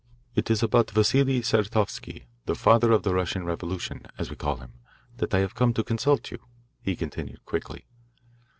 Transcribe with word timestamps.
"It 0.33 0.49
is 0.49 0.63
about 0.63 0.89
Vassili 0.89 1.41
Saratovsky, 1.41 2.23
the 2.47 2.55
father 2.55 2.91
of 2.91 3.03
the 3.03 3.13
Russian 3.13 3.45
revolution, 3.45 4.07
as 4.17 4.31
we 4.31 4.35
call 4.35 4.55
him, 4.57 4.73
that 5.17 5.35
I 5.35 5.41
have 5.41 5.53
come 5.53 5.75
to 5.75 5.83
consult 5.83 6.31
you," 6.31 6.39
he 6.81 6.95
continued 6.95 7.45
quickly. 7.45 7.85